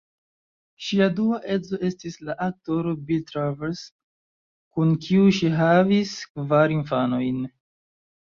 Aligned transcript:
Ŝia 0.83 1.07
dua 1.17 1.35
edzo 1.55 1.77
estis 1.89 2.15
la 2.29 2.35
aktoro 2.45 2.93
Bill 3.09 3.21
Travers, 3.31 3.81
kun 4.79 4.95
kiu 5.05 5.27
ŝi 5.41 5.53
havis 5.61 6.15
kvar 6.33 6.75
infanojn. 6.77 7.39